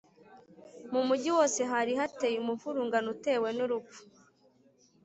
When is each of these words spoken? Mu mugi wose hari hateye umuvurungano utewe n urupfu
Mu 0.93 1.01
mugi 1.07 1.29
wose 1.37 1.59
hari 1.71 1.91
hateye 1.99 2.35
umuvurungano 2.39 3.07
utewe 3.15 3.49
n 3.57 3.59
urupfu 3.65 3.99